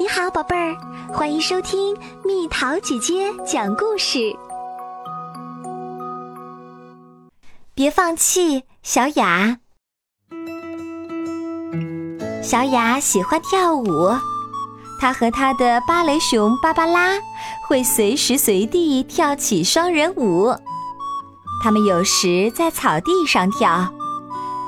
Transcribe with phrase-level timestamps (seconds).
[0.00, 0.76] 你好，宝贝儿，
[1.12, 4.32] 欢迎收听蜜桃姐姐讲故事。
[7.74, 9.58] 别放弃，小雅。
[12.40, 14.14] 小雅喜欢跳舞，
[15.00, 17.14] 她和她的芭蕾熊芭芭拉
[17.66, 20.54] 会随时随地跳起双人舞。
[21.60, 23.92] 他们有时在草地上跳，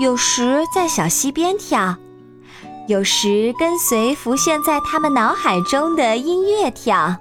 [0.01, 1.97] 有时在小溪边跳。
[2.91, 7.15] 有时跟随浮现在他们脑海中的音乐跳。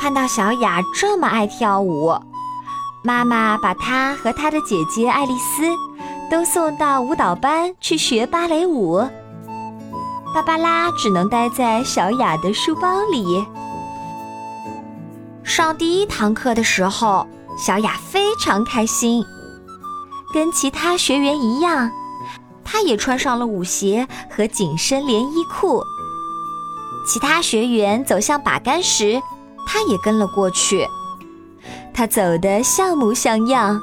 [0.00, 2.16] 看到小雅这么爱跳舞，
[3.02, 5.64] 妈妈把她和她的姐姐爱丽丝
[6.30, 9.04] 都送到舞蹈班去学芭蕾舞。
[10.32, 13.44] 芭芭拉只能待在小雅的书包里。
[15.42, 17.26] 上第一堂课的时候，
[17.58, 19.24] 小雅非常开心，
[20.32, 21.90] 跟其他学员一样。
[22.74, 25.80] 他也穿上了舞鞋和紧身连衣裤。
[27.06, 29.22] 其他学员走向把杆时，
[29.64, 30.84] 他也跟了过去。
[31.94, 33.80] 他走得像模像样，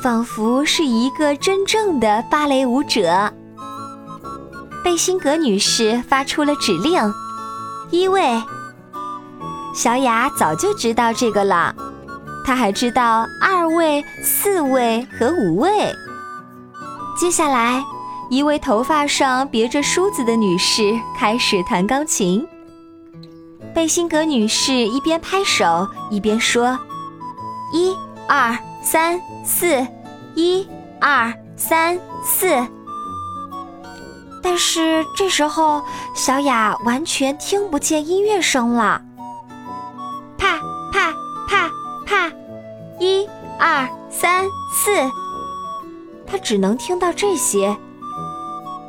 [0.00, 3.32] 仿佛是一个真正的芭蕾舞者。
[4.84, 7.12] 贝辛格女士发出了指令：
[7.90, 8.40] 一位。
[9.74, 11.74] 小雅早就知道这个了，
[12.46, 15.92] 她还知道二位、四位和五位。
[17.18, 17.84] 接下来。
[18.32, 22.48] 一位头发上别着梳子的女士开始弹钢琴。
[23.74, 26.78] 贝辛格女士一边拍手一边说
[27.74, 27.94] ：“一、
[28.26, 29.86] 二、三、四，
[30.34, 30.66] 一、
[30.98, 32.48] 二、三、四。”
[34.42, 35.82] 但是这时候，
[36.14, 39.02] 小雅完全听不见音乐声了。
[40.38, 40.58] 啪
[40.90, 41.12] 啪
[41.46, 41.70] 啪
[42.06, 42.32] 啪，
[42.98, 44.90] 一、二、三、四，
[46.26, 47.76] 她只能听到这些。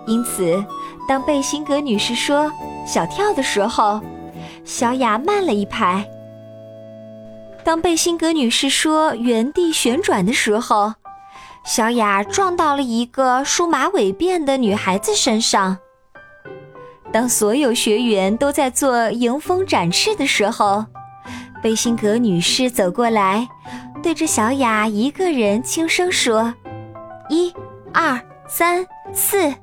[0.06, 0.64] 因此，
[1.08, 2.52] 当贝辛格女士说
[2.86, 4.02] “小跳”的时候，
[4.66, 6.04] 小雅慢了一拍；
[7.64, 10.94] 当贝辛格女士说“原地旋转”的时候，
[11.66, 15.78] 小雅撞到了一个梳马尾辫的女孩子身上；
[17.12, 20.86] 当所有学员都在做迎风展翅的时候，
[21.62, 23.48] 贝辛格女士走过来，
[24.02, 26.54] 对着小雅一个人轻声说
[27.30, 27.54] ：“一、
[27.94, 29.54] 二、三、四。”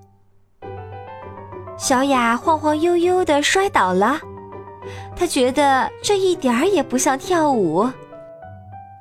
[1.81, 4.21] 小雅晃晃悠悠地摔倒了，
[5.17, 7.89] 她觉得这一点儿也不像跳舞。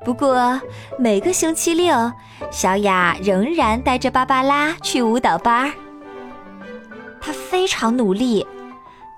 [0.06, 0.60] 不过
[0.98, 2.10] 每个星期六，
[2.50, 5.70] 小雅仍然带着芭芭拉去舞蹈班。
[7.20, 8.48] 她非常努力，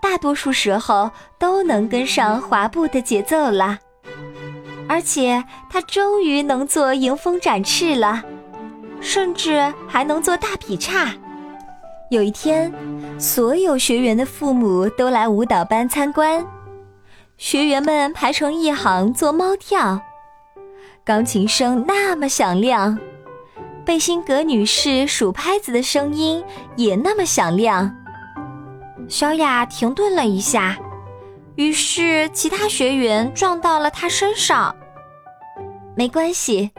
[0.01, 3.77] 大多数时候都能跟上滑步的节奏了，
[4.89, 8.23] 而且她终于能做迎风展翅了，
[8.99, 11.13] 甚至还能做大劈叉。
[12.11, 12.69] 有一天，
[13.17, 16.45] 所有学员的父母都来舞蹈班参观。
[17.37, 19.97] 学员们排成一行做猫跳，
[21.05, 22.99] 钢琴声那么响亮，
[23.85, 26.43] 贝辛格女士数拍子的声音
[26.75, 27.95] 也那么响亮。
[29.07, 30.77] 小雅停顿了一下，
[31.55, 34.75] 于是其他学员撞到了她身上。
[35.95, 36.71] 没关系。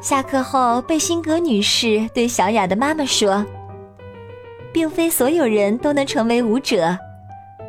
[0.00, 3.44] 下课后，贝辛格女士对小雅的妈妈说。
[4.74, 6.98] 并非所有人都能成为舞者，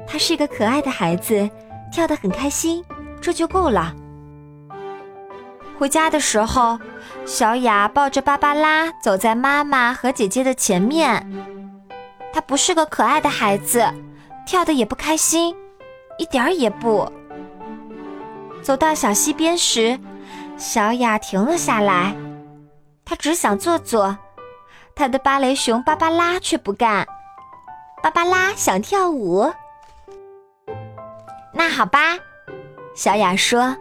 [0.08, 1.48] 他是个可爱的孩子，
[1.92, 2.84] 跳得很开心，
[3.22, 3.94] 这就够了。
[5.78, 6.80] 回家的时候，
[7.24, 11.24] 小雅抱着芭芭拉走在妈妈和姐姐的前面。
[12.34, 13.86] 她不是个可爱的孩子，
[14.48, 15.56] 跳得也不开心，
[16.18, 17.08] 一点儿也不。
[18.64, 20.00] 走到小溪边时，
[20.58, 22.16] 小雅停了下来，
[23.06, 24.18] 她只想坐坐。
[24.96, 27.06] 他的芭蕾熊芭芭拉却不干，
[28.02, 29.52] 芭芭拉想跳舞。
[31.54, 32.18] 那好吧，
[32.96, 33.76] 小雅说。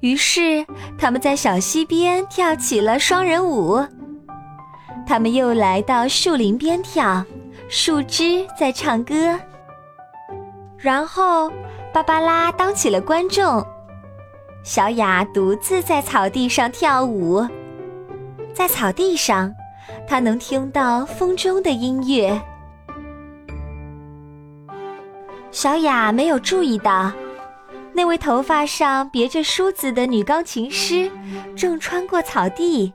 [0.00, 0.64] 于是
[0.98, 3.84] 他们在小溪边跳起了双人舞。
[5.06, 7.24] 他们又来到树林边跳，
[7.68, 9.38] 树枝在唱歌。
[10.78, 11.50] 然后
[11.92, 13.66] 芭芭拉当起了观众，
[14.64, 17.46] 小雅独自在草地上跳舞，
[18.54, 19.54] 在草地上。
[20.06, 22.40] 他能听到风中的音乐。
[25.50, 27.10] 小雅没有注意到，
[27.92, 31.10] 那位头发上别着梳子的女钢琴师
[31.56, 32.92] 正穿过草地。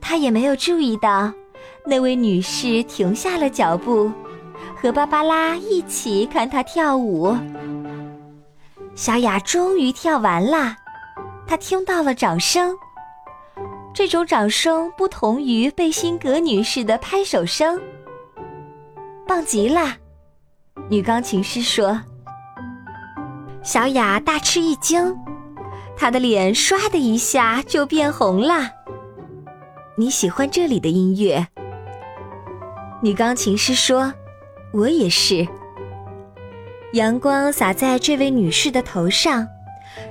[0.00, 1.32] 她也没有注意到，
[1.86, 4.12] 那位女士停下了脚步，
[4.76, 7.34] 和芭芭拉一起看她跳舞。
[8.94, 10.76] 小雅终于跳完了，
[11.46, 12.76] 她听到了掌声。
[13.94, 17.80] 这种掌声不同于贝辛格女士的拍手声。
[19.26, 19.96] 棒极了，
[20.88, 22.00] 女钢琴师说。
[23.62, 25.14] 小雅大吃一惊，
[25.96, 28.70] 她的脸唰的一下就变红了。
[29.94, 31.46] 你喜欢这里的音乐？
[33.02, 34.12] 女钢琴师说
[34.72, 35.46] ：“我也是。”
[36.94, 39.46] 阳光洒在这位女士的头上，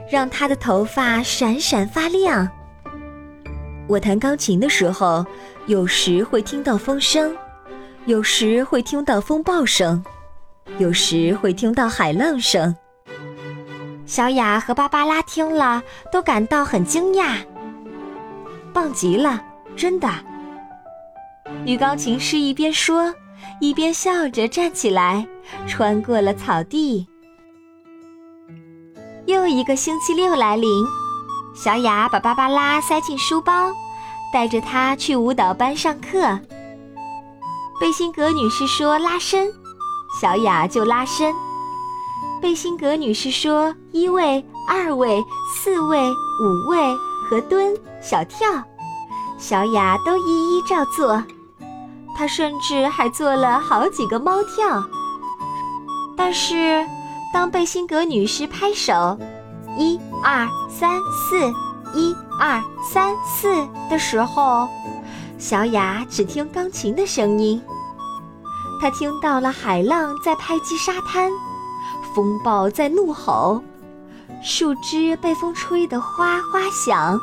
[0.09, 2.47] 让她的头发闪闪发亮。
[3.91, 5.25] 我弹钢琴的时候，
[5.65, 7.35] 有时会听到风声，
[8.05, 10.01] 有时会听到风暴声，
[10.77, 12.73] 有时会听到海浪声。
[14.05, 17.35] 小雅和芭芭拉听了，都感到很惊讶。
[18.71, 19.43] 棒极了，
[19.75, 20.07] 真的。
[21.65, 23.13] 女钢琴师一边说，
[23.59, 25.27] 一边笑着站起来，
[25.67, 27.05] 穿过了草地。
[29.25, 30.69] 又一个星期六来临，
[31.53, 33.71] 小雅把芭芭拉塞进书包，
[34.33, 36.39] 带着她去舞蹈班上课。
[37.79, 39.51] 贝辛格女士说拉伸，
[40.19, 41.33] 小雅就拉伸。
[42.41, 46.95] 贝辛格女士说：“一位、二位、四位、五位
[47.29, 48.47] 和蹲、小跳，
[49.37, 51.23] 小雅都一一照做。
[52.15, 54.83] 她甚至还做了好几个猫跳。
[56.15, 56.87] 但是，
[57.33, 59.17] 当贝辛格女士拍手
[59.77, 61.47] ‘一二三四，
[61.93, 64.67] 一二三四’的时候，
[65.37, 67.61] 小雅只听钢琴的声音。
[68.81, 71.31] 她听到了海浪在拍击沙滩。”
[72.13, 73.63] 风暴在怒吼，
[74.43, 77.17] 树枝被风吹得哗哗响。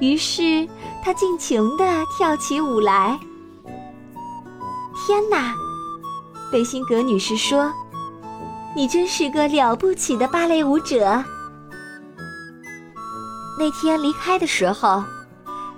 [0.00, 0.66] 于是
[1.04, 1.84] 她尽情地
[2.16, 3.18] 跳起舞来。
[5.06, 5.54] 天哪，
[6.50, 7.70] 贝辛格女士说
[8.74, 11.22] ：“你真是个了不起的芭蕾舞者。”
[13.62, 15.04] 那天离开的时候，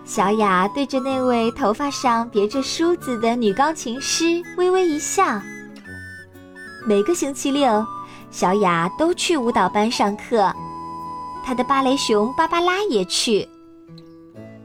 [0.06, 5.38] 小雅对着那位头发上别着梳子的女钢琴师微微一笑。
[6.86, 7.86] 每个星期六。
[8.31, 10.50] 小雅都去舞蹈班上课，
[11.44, 13.46] 她的芭蕾熊芭芭拉也去。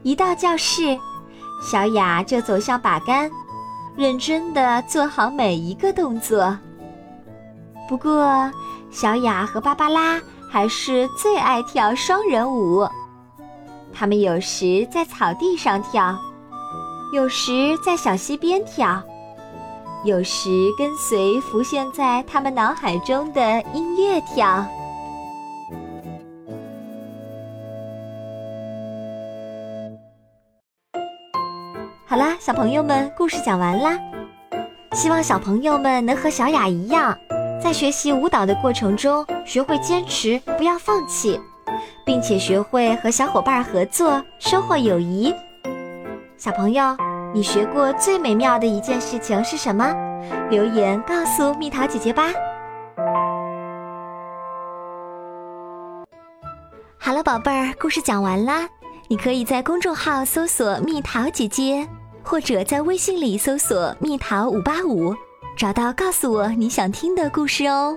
[0.02, 0.98] 一到教室，
[1.62, 3.30] 小雅就走向把杆，
[3.96, 6.56] 认真地做好每一个动作。
[7.86, 8.50] 不过，
[8.90, 10.18] 小雅和芭芭拉
[10.50, 12.88] 还是最爱跳双人舞。
[13.92, 16.18] 他们有时在草地上跳，
[17.12, 19.02] 有时在小溪边跳。
[20.02, 20.48] 有时
[20.78, 24.64] 跟随浮现在他们脑海中的音乐跳。
[32.06, 33.98] 好啦，小朋友们，故事讲完啦。
[34.92, 37.16] 希望小朋友们能和小雅一样，
[37.62, 41.38] 在学习舞蹈的过程中学会坚持，不要放弃，
[42.04, 45.34] 并且学会和小伙伴合作，收获友谊。
[46.36, 46.96] 小朋友。
[47.32, 49.94] 你学过最美妙的一件事情是什么？
[50.50, 52.24] 留言告诉蜜桃姐姐吧。
[56.98, 58.68] 好了，宝贝儿，故事讲完啦。
[59.06, 61.86] 你可以在公众号搜索“蜜桃姐姐”，
[62.24, 65.14] 或者在微信里搜索“蜜桃五八五”，
[65.56, 67.96] 找到告诉我你想听的故事哦。